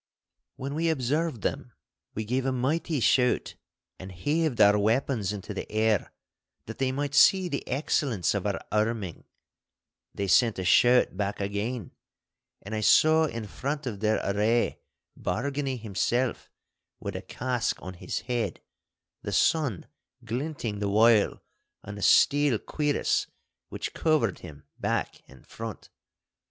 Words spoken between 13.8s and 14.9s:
of their array